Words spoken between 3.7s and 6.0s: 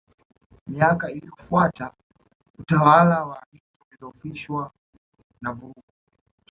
ulidhoofishwa na vurugu